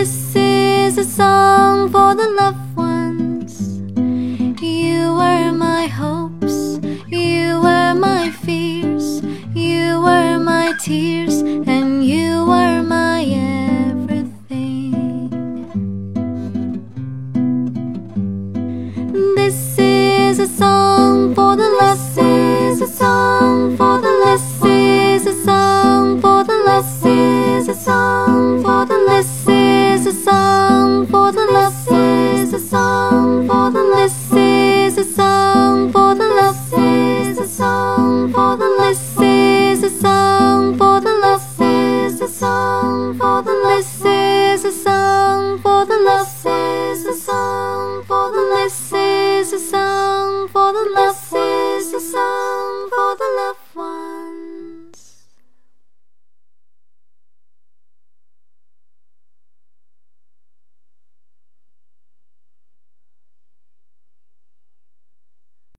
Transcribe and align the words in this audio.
this 0.00 0.34
is 0.34 0.96
a 0.96 1.04
song 1.04 1.90
for 1.90 2.14
the 2.14 2.26
loved 2.30 2.74
ones. 2.74 3.52
You 4.62 5.14
were 5.20 5.52
my 5.52 5.88
hopes, 5.88 6.80
you 7.06 7.60
were 7.60 7.92
my 7.92 8.30
fears, 8.30 9.20
you 9.54 10.00
were 10.00 10.38
my 10.38 10.72
tears, 10.80 11.42
and 11.42 12.02
you 12.02 12.46
were 12.46 12.82
my 12.82 13.24
everything. 13.24 14.94
This 19.36 19.78
is 19.78 20.38
a 20.38 20.46
song. 20.46 20.99
song 42.30 43.18
for 43.18 43.42
the 43.42 43.52
less 43.64 44.04
is 44.04 44.64
a 44.64 44.70
song 44.70 45.58
for 45.58 45.84
the 45.84 45.98
less 45.98 46.46
is 46.46 47.04
a 47.04 47.14
song 47.14 48.04
for 48.04 48.30
the 48.30 48.40
less 48.54 48.92
is 48.92 49.52
a 49.52 49.58
song 49.58 50.48
for 50.48 50.72
the 50.72 50.92
less 50.94 51.32
is 51.32 51.92
a 51.92 52.00
song 52.00 52.88
for 52.90 53.16
the 53.16 53.28
loved 53.36 53.74
one. 53.74 54.09